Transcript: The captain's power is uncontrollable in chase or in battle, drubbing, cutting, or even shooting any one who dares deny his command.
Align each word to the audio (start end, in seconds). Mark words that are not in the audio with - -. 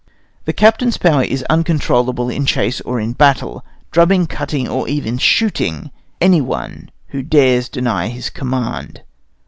The 0.45 0.51
captain's 0.53 0.97
power 0.97 1.21
is 1.21 1.43
uncontrollable 1.43 2.27
in 2.31 2.47
chase 2.47 2.81
or 2.81 2.99
in 2.99 3.13
battle, 3.13 3.63
drubbing, 3.91 4.25
cutting, 4.25 4.67
or 4.67 4.87
even 4.87 5.19
shooting 5.19 5.91
any 6.19 6.41
one 6.41 6.89
who 7.09 7.21
dares 7.21 7.69
deny 7.69 8.07
his 8.07 8.31
command. 8.31 9.03